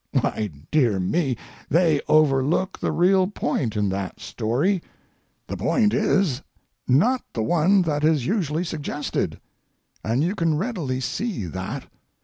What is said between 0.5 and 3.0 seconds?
dear me, they overlook the